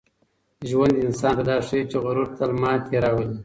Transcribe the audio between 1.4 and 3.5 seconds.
دا ښيي چي غرور تل ماتې راولي.